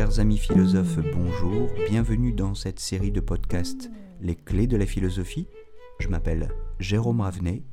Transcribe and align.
Chers 0.00 0.18
amis 0.18 0.38
philosophes, 0.38 0.98
bonjour, 1.14 1.68
bienvenue 1.90 2.32
dans 2.32 2.54
cette 2.54 2.80
série 2.80 3.10
de 3.10 3.20
podcasts 3.20 3.90
Les 4.22 4.34
clés 4.34 4.66
de 4.66 4.78
la 4.78 4.86
philosophie. 4.86 5.46
Je 5.98 6.08
m'appelle 6.08 6.48
Jérôme 6.78 7.20
Ravenet 7.20 7.64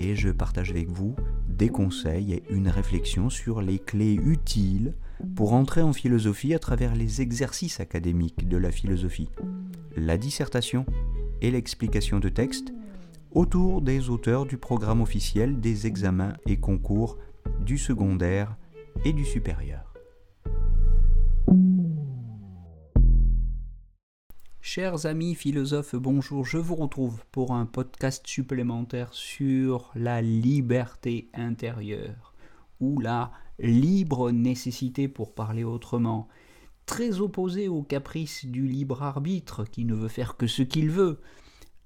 et 0.00 0.16
je 0.16 0.30
partage 0.30 0.70
avec 0.70 0.88
vous 0.88 1.14
des 1.46 1.68
conseils 1.68 2.32
et 2.32 2.44
une 2.48 2.70
réflexion 2.70 3.28
sur 3.28 3.60
les 3.60 3.78
clés 3.78 4.14
utiles 4.14 4.94
pour 5.36 5.52
entrer 5.52 5.82
en 5.82 5.92
philosophie 5.92 6.54
à 6.54 6.58
travers 6.58 6.94
les 6.94 7.20
exercices 7.20 7.80
académiques 7.80 8.48
de 8.48 8.56
la 8.56 8.70
philosophie, 8.70 9.28
la 9.94 10.16
dissertation 10.16 10.86
et 11.42 11.50
l'explication 11.50 12.18
de 12.18 12.30
textes 12.30 12.72
autour 13.32 13.82
des 13.82 14.08
auteurs 14.08 14.46
du 14.46 14.56
programme 14.56 15.02
officiel 15.02 15.60
des 15.60 15.86
examens 15.86 16.32
et 16.46 16.56
concours 16.56 17.18
du 17.60 17.76
secondaire 17.76 18.56
et 19.04 19.12
du 19.12 19.26
supérieur. 19.26 19.87
Chers 24.70 25.06
amis 25.06 25.34
philosophes, 25.34 25.94
bonjour, 25.94 26.44
je 26.44 26.58
vous 26.58 26.74
retrouve 26.74 27.24
pour 27.32 27.52
un 27.52 27.64
podcast 27.64 28.26
supplémentaire 28.26 29.14
sur 29.14 29.90
la 29.94 30.20
liberté 30.20 31.30
intérieure, 31.32 32.34
ou 32.78 33.00
la 33.00 33.32
libre 33.58 34.30
nécessité 34.30 35.08
pour 35.08 35.34
parler 35.34 35.64
autrement, 35.64 36.28
très 36.84 37.20
opposé 37.20 37.68
au 37.68 37.82
caprice 37.82 38.44
du 38.44 38.68
libre 38.68 39.02
arbitre 39.02 39.64
qui 39.64 39.86
ne 39.86 39.94
veut 39.94 40.08
faire 40.08 40.36
que 40.36 40.46
ce 40.46 40.60
qu'il 40.60 40.90
veut, 40.90 41.22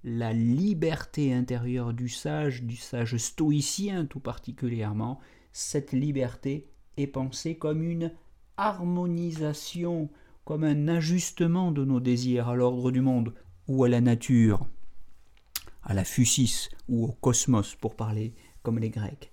la 0.03 0.33
liberté 0.33 1.33
intérieure 1.33 1.93
du 1.93 2.09
sage, 2.09 2.65
du 2.65 2.75
sage 2.75 3.17
stoïcien 3.17 4.07
tout 4.07 4.19
particulièrement, 4.19 5.21
cette 5.53 5.93
liberté 5.93 6.67
est 6.97 7.07
pensée 7.07 7.57
comme 7.57 7.85
une 7.85 8.11
harmonisation, 8.57 10.11
comme 10.45 10.65
un 10.65 10.89
ajustement 10.89 11.73
de 11.73 11.85
nos 11.85 12.01
désirs 12.01 12.49
à 12.49 12.57
l'ordre 12.57 12.91
du 12.91 13.01
monde 13.01 13.35
ou 13.69 13.85
à 13.85 13.89
la 13.89 14.01
nature, 14.01 14.67
à 15.83 15.95
la 15.95 16.05
physis 16.05 16.69
ou 16.89 17.05
au 17.05 17.13
cosmos 17.13 17.75
pour 17.75 17.97
parler 17.97 18.35
comme 18.63 18.79
les 18.79 18.91
Grecs. 18.91 19.33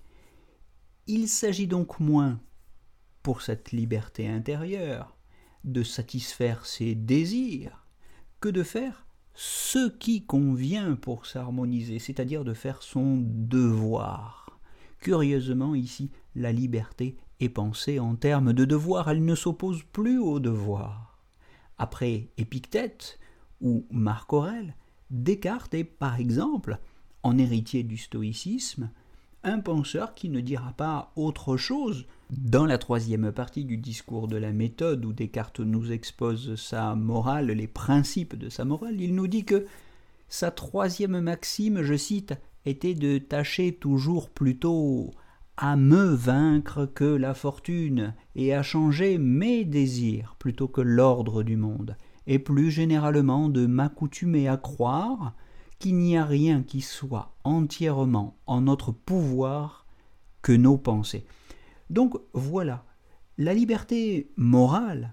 Il 1.06 1.28
s'agit 1.28 1.66
donc 1.66 1.98
moins, 2.00 2.40
pour 3.22 3.42
cette 3.42 3.72
liberté 3.72 4.28
intérieure, 4.28 5.16
de 5.64 5.82
satisfaire 5.82 6.64
ses 6.66 6.94
désirs 6.94 7.86
que 8.40 8.48
de 8.48 8.62
faire 8.62 9.06
ce 9.34 9.88
qui 9.88 10.24
convient 10.24 10.96
pour 10.96 11.26
s'harmoniser, 11.26 11.98
c'est-à-dire 11.98 12.44
de 12.44 12.54
faire 12.54 12.82
son 12.82 13.18
devoir. 13.20 14.60
Curieusement, 14.98 15.74
ici, 15.74 16.10
la 16.34 16.52
liberté 16.52 17.16
est 17.40 17.48
pensée 17.48 17.98
en 17.98 18.14
termes 18.14 18.52
de 18.52 18.64
devoir, 18.64 19.10
elle 19.10 19.24
ne 19.24 19.34
s'oppose 19.34 19.82
plus 19.92 20.18
au 20.18 20.40
devoir. 20.40 21.18
Après 21.78 22.28
Épictète 22.36 23.18
ou 23.60 23.86
Marc 23.90 24.32
Aurèle, 24.32 24.74
Descartes 25.10 25.74
est, 25.74 25.84
par 25.84 26.20
exemple, 26.20 26.78
en 27.22 27.38
héritier 27.38 27.82
du 27.82 27.96
stoïcisme, 27.96 28.90
un 29.42 29.58
penseur 29.58 30.14
qui 30.14 30.28
ne 30.28 30.40
dira 30.40 30.72
pas 30.72 31.12
autre 31.16 31.56
chose 31.56 32.06
dans 32.30 32.66
la 32.66 32.78
troisième 32.78 33.32
partie 33.32 33.64
du 33.64 33.76
discours 33.78 34.28
de 34.28 34.36
la 34.36 34.52
méthode 34.52 35.04
où 35.04 35.12
Descartes 35.12 35.60
nous 35.60 35.90
expose 35.92 36.54
sa 36.56 36.94
morale, 36.94 37.46
les 37.46 37.66
principes 37.66 38.36
de 38.36 38.48
sa 38.48 38.64
morale, 38.64 39.00
il 39.00 39.14
nous 39.14 39.26
dit 39.26 39.44
que 39.44 39.66
sa 40.28 40.50
troisième 40.50 41.20
maxime, 41.20 41.82
je 41.82 41.96
cite, 41.96 42.34
était 42.66 42.94
de 42.94 43.18
tâcher 43.18 43.72
toujours 43.74 44.30
plutôt 44.30 45.10
à 45.62 45.76
me 45.76 46.04
vaincre 46.04 46.86
que 46.86 47.04
la 47.04 47.34
fortune 47.34 48.14
et 48.34 48.54
à 48.54 48.62
changer 48.62 49.18
mes 49.18 49.66
désirs 49.66 50.34
plutôt 50.38 50.68
que 50.68 50.80
l'ordre 50.80 51.42
du 51.42 51.58
monde, 51.58 51.98
et 52.26 52.38
plus 52.38 52.70
généralement 52.70 53.50
de 53.50 53.66
m'accoutumer 53.66 54.48
à 54.48 54.56
croire 54.56 55.34
qu'il 55.78 55.96
n'y 55.96 56.16
a 56.16 56.24
rien 56.24 56.62
qui 56.62 56.80
soit 56.80 57.34
entièrement 57.44 58.38
en 58.46 58.62
notre 58.62 58.90
pouvoir 58.90 59.84
que 60.40 60.52
nos 60.52 60.78
pensées. 60.78 61.26
Donc 61.90 62.18
voilà, 62.32 62.86
la 63.36 63.52
liberté 63.52 64.30
morale, 64.36 65.12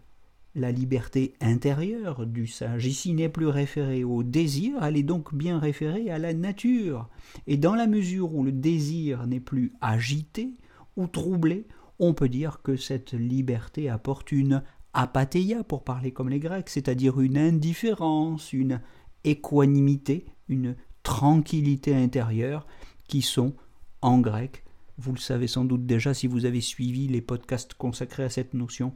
la 0.57 0.71
liberté 0.71 1.33
intérieure 1.39 2.25
du 2.25 2.47
sage 2.47 2.85
ici 2.85 3.13
n'est 3.13 3.29
plus 3.29 3.47
référée 3.47 4.03
au 4.03 4.23
désir, 4.23 4.83
elle 4.83 4.97
est 4.97 5.03
donc 5.03 5.33
bien 5.33 5.59
référée 5.59 6.09
à 6.09 6.17
la 6.17 6.33
nature. 6.33 7.09
Et 7.45 7.57
dans 7.57 7.75
la 7.75 7.87
mesure 7.87 8.33
où 8.33 8.43
le 8.43 8.51
désir 8.51 9.27
n'est 9.27 9.39
plus 9.39 9.73
agité 9.81 10.55
ou 10.97 11.07
troublé, 11.07 11.67
on 11.99 12.13
peut 12.13 12.29
dire 12.29 12.61
que 12.63 12.75
cette 12.75 13.13
liberté 13.13 13.89
apporte 13.89 14.31
une 14.31 14.63
apatheia, 14.93 15.63
pour 15.63 15.83
parler 15.83 16.11
comme 16.11 16.29
les 16.29 16.39
Grecs, 16.39 16.69
c'est-à-dire 16.69 17.19
une 17.21 17.37
indifférence, 17.37 18.51
une 18.51 18.81
équanimité, 19.23 20.25
une 20.49 20.75
tranquillité 21.03 21.95
intérieure, 21.95 22.65
qui 23.07 23.21
sont 23.21 23.53
en 24.01 24.19
grec 24.19 24.63
vous 24.97 25.13
le 25.13 25.19
savez 25.19 25.47
sans 25.47 25.63
doute 25.63 25.85
déjà 25.85 26.13
si 26.13 26.27
vous 26.27 26.45
avez 26.45 26.61
suivi 26.61 27.07
les 27.07 27.21
podcasts 27.21 27.75
consacrés 27.75 28.23
à 28.23 28.29
cette 28.29 28.53
notion, 28.53 28.93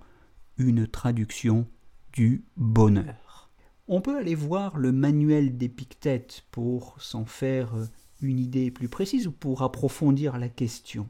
une 0.61 0.87
traduction 0.87 1.67
du 2.13 2.45
bonheur. 2.55 3.49
On 3.87 4.01
peut 4.01 4.17
aller 4.17 4.35
voir 4.35 4.77
le 4.77 4.91
manuel 4.91 5.57
d'Épictète 5.57 6.43
pour 6.51 7.01
s'en 7.01 7.25
faire 7.25 7.73
une 8.21 8.39
idée 8.39 8.71
plus 8.71 8.87
précise 8.87 9.27
ou 9.27 9.31
pour 9.31 9.63
approfondir 9.63 10.37
la 10.37 10.49
question. 10.49 11.09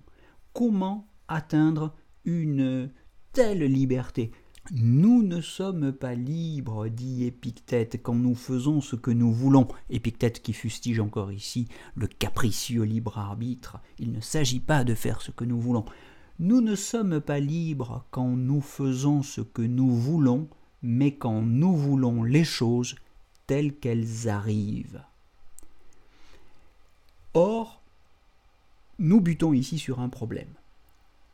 Comment 0.53 1.07
atteindre 1.28 1.94
une 2.25 2.91
telle 3.34 3.63
liberté? 3.63 4.31
Nous 4.72 5.23
ne 5.23 5.41
sommes 5.41 5.91
pas 5.91 6.13
libres, 6.13 6.88
dit 6.88 7.25
Épictète, 7.25 8.01
quand 8.01 8.16
nous 8.16 8.35
faisons 8.35 8.79
ce 8.79 8.95
que 8.95 9.12
nous 9.12 9.33
voulons. 9.33 9.68
Épictète 9.89 10.41
qui 10.41 10.53
fustige 10.53 11.00
encore 11.00 11.31
ici 11.31 11.68
le 11.95 12.07
capricieux 12.07 12.83
libre 12.83 13.18
arbitre. 13.18 13.79
Il 14.00 14.12
ne 14.12 14.22
s'agit 14.22 14.59
pas 14.59 14.83
de 14.83 14.94
faire 14.94 15.22
ce 15.22 15.31
que 15.31 15.44
nous 15.44 15.59
voulons. 15.59 15.85
Nous 16.41 16.59
ne 16.59 16.74
sommes 16.74 17.22
pas 17.22 17.40
libres 17.40 18.03
quand 18.09 18.29
nous 18.29 18.62
faisons 18.62 19.22
ce 19.22 19.41
que 19.41 19.62
nous 19.62 19.91
voulons, 19.91 20.47
mais 20.81 21.13
quand 21.13 21.44
nous 21.44 21.75
voulons 21.75 22.24
les 22.24 22.44
choses 22.44 22.96
telles 23.46 23.75
qu'elles 23.75 24.28
arrivent. 24.28 25.03
Or, 27.35 27.84
nous 28.97 29.22
butons 29.22 29.53
ici 29.53 29.78
sur 29.78 30.00
un 30.00 30.09
problème. 30.09 30.50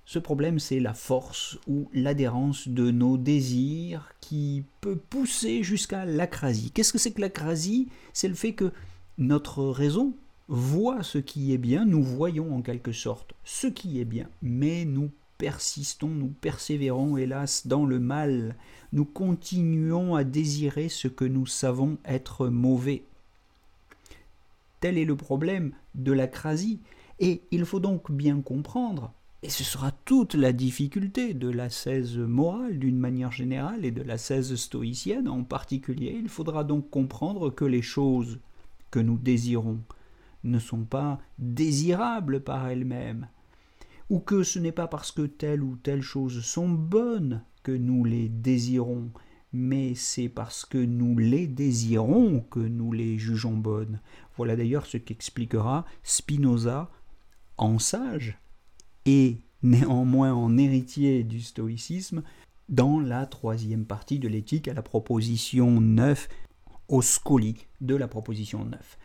Ce 0.03 0.19
problème, 0.19 0.59
c'est 0.59 0.81
la 0.81 0.93
force 0.93 1.57
ou 1.67 1.89
l'adhérence 1.93 2.67
de 2.67 2.91
nos 2.91 3.17
désirs 3.17 4.11
qui 4.19 4.65
peut 4.81 4.97
pousser 4.97 5.63
jusqu'à 5.63 6.03
l'acrasie. 6.03 6.71
Qu'est-ce 6.71 6.91
que 6.91 6.99
c'est 6.99 7.13
que 7.13 7.21
l'acrasie 7.21 7.87
C'est 8.11 8.27
le 8.27 8.35
fait 8.35 8.51
que 8.51 8.73
notre 9.17 9.63
raison 9.63 10.13
voit 10.47 11.03
ce 11.03 11.17
qui 11.17 11.53
est 11.53 11.57
bien, 11.57 11.85
nous 11.85 12.03
voyons 12.03 12.55
en 12.55 12.61
quelque 12.61 12.91
sorte 12.91 13.33
ce 13.43 13.67
qui 13.67 13.99
est 13.99 14.05
bien, 14.05 14.29
mais 14.41 14.85
nous 14.85 15.11
persistons, 15.37 16.09
nous 16.09 16.33
persévérons, 16.41 17.17
hélas, 17.17 17.67
dans 17.67 17.85
le 17.85 17.99
mal. 17.99 18.55
Nous 18.91 19.05
continuons 19.05 20.15
à 20.15 20.23
désirer 20.23 20.89
ce 20.89 21.07
que 21.07 21.25
nous 21.25 21.45
savons 21.45 21.97
être 22.05 22.47
mauvais. 22.47 23.03
Tel 24.79 24.97
est 24.97 25.05
le 25.05 25.15
problème 25.15 25.73
de 25.95 26.11
l'acrasie, 26.11 26.79
et 27.19 27.41
il 27.51 27.65
faut 27.65 27.79
donc 27.79 28.11
bien 28.11 28.41
comprendre 28.41 29.11
et 29.43 29.49
ce 29.49 29.63
sera 29.63 29.91
toute 29.91 30.33
la 30.33 30.51
difficulté 30.51 31.33
de 31.33 31.47
l'ascèse 31.47 32.17
morale 32.17 32.79
d'une 32.79 32.97
manière 32.97 33.31
générale 33.31 33.85
et 33.85 33.91
de 33.91 34.01
l'ascèse 34.01 34.55
stoïcienne 34.55 35.27
en 35.27 35.43
particulier. 35.43 36.17
Il 36.19 36.27
faudra 36.27 36.63
donc 36.63 36.89
comprendre 36.89 37.51
que 37.51 37.65
les 37.65 37.83
choses 37.83 38.39
que 38.89 38.99
nous 38.99 39.17
désirons 39.17 39.79
ne 40.47 40.59
sont 40.59 40.83
pas 40.83 41.19
désirables 41.37 42.41
par 42.41 42.67
elles-mêmes, 42.67 43.27
ou 44.09 44.19
que 44.19 44.43
ce 44.43 44.59
n'est 44.59 44.71
pas 44.71 44.87
parce 44.87 45.11
que 45.11 45.23
telle 45.23 45.61
ou 45.61 45.75
telle 45.77 46.01
chose 46.01 46.43
sont 46.43 46.69
bonnes 46.69 47.43
que 47.63 47.71
nous 47.71 48.03
les 48.03 48.29
désirons, 48.29 49.11
mais 49.53 49.95
c'est 49.95 50.29
parce 50.29 50.65
que 50.65 50.77
nous 50.77 51.17
les 51.17 51.47
désirons 51.47 52.41
que 52.41 52.59
nous 52.59 52.91
les 52.91 53.17
jugeons 53.17 53.57
bonnes. 53.57 54.01
Voilà 54.35 54.55
d'ailleurs 54.55 54.85
ce 54.85 54.97
qu'expliquera 54.97 55.85
Spinoza 56.03 56.89
en 57.57 57.79
sage 57.79 58.39
et 59.05 59.37
néanmoins 59.63 60.33
en 60.33 60.57
héritier 60.57 61.23
du 61.23 61.41
stoïcisme 61.41 62.23
dans 62.69 62.99
la 62.99 63.25
troisième 63.25 63.85
partie 63.85 64.19
de 64.19 64.27
l'éthique 64.27 64.67
à 64.67 64.73
la 64.73 64.81
proposition 64.81 65.79
9, 65.79 66.27
au 66.89 67.01
scoli 67.01 67.55
de 67.81 67.95
la 67.95 68.07
proposition 68.07 68.65
9. 68.65 68.97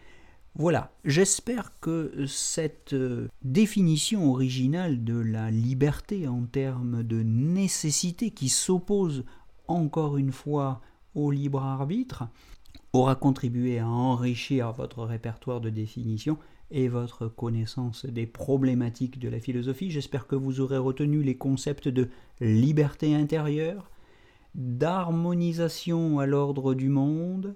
Voilà, 0.54 0.92
j'espère 1.06 1.72
que 1.80 2.26
cette 2.26 2.92
euh, 2.92 3.28
définition 3.42 4.30
originale 4.30 5.02
de 5.02 5.18
la 5.18 5.50
liberté 5.50 6.28
en 6.28 6.42
termes 6.42 7.02
de 7.02 7.22
nécessité 7.22 8.32
qui 8.32 8.50
s'oppose 8.50 9.24
encore 9.66 10.18
une 10.18 10.32
fois 10.32 10.82
au 11.14 11.30
libre 11.30 11.62
arbitre 11.62 12.24
aura 12.92 13.14
contribué 13.14 13.78
à 13.78 13.88
enrichir 13.88 14.72
votre 14.72 15.04
répertoire 15.04 15.62
de 15.62 15.70
définitions 15.70 16.36
et 16.70 16.88
votre 16.88 17.28
connaissance 17.28 18.04
des 18.04 18.26
problématiques 18.26 19.18
de 19.18 19.30
la 19.30 19.40
philosophie. 19.40 19.90
J'espère 19.90 20.26
que 20.26 20.36
vous 20.36 20.60
aurez 20.60 20.76
retenu 20.76 21.22
les 21.22 21.36
concepts 21.36 21.88
de 21.88 22.10
liberté 22.40 23.14
intérieure, 23.14 23.90
d'harmonisation 24.54 26.18
à 26.18 26.26
l'ordre 26.26 26.74
du 26.74 26.90
monde, 26.90 27.54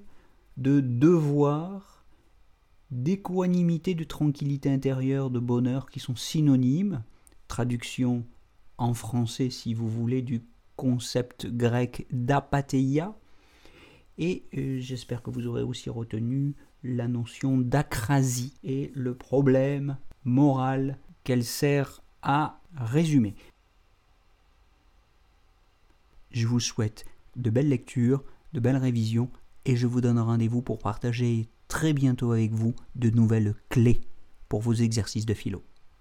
de 0.56 0.80
devoir, 0.80 1.95
d'équanimité, 2.90 3.94
de 3.94 4.04
tranquillité 4.04 4.70
intérieure, 4.70 5.30
de 5.30 5.38
bonheur 5.38 5.90
qui 5.90 6.00
sont 6.00 6.16
synonymes. 6.16 7.02
Traduction 7.48 8.24
en 8.78 8.94
français, 8.94 9.50
si 9.50 9.74
vous 9.74 9.88
voulez, 9.88 10.22
du 10.22 10.42
concept 10.76 11.46
grec 11.46 12.06
d'apatheia. 12.10 13.16
Et 14.18 14.44
euh, 14.56 14.78
j'espère 14.80 15.22
que 15.22 15.30
vous 15.30 15.46
aurez 15.46 15.62
aussi 15.62 15.90
retenu 15.90 16.54
la 16.82 17.08
notion 17.08 17.58
d'acrasie 17.58 18.54
et 18.62 18.92
le 18.94 19.14
problème 19.14 19.98
moral 20.24 20.98
qu'elle 21.24 21.44
sert 21.44 22.02
à 22.22 22.60
résumer. 22.76 23.34
Je 26.30 26.46
vous 26.46 26.60
souhaite 26.60 27.04
de 27.36 27.50
belles 27.50 27.68
lectures, 27.68 28.24
de 28.52 28.60
belles 28.60 28.76
révisions 28.76 29.30
et 29.64 29.76
je 29.76 29.86
vous 29.86 30.00
donne 30.00 30.18
rendez-vous 30.18 30.62
pour 30.62 30.78
partager 30.78 31.48
très 31.68 31.92
bientôt 31.92 32.32
avec 32.32 32.52
vous 32.52 32.74
de 32.94 33.10
nouvelles 33.10 33.54
clés 33.68 34.00
pour 34.48 34.60
vos 34.60 34.74
exercices 34.74 35.26
de 35.26 35.34
philo. 35.34 35.62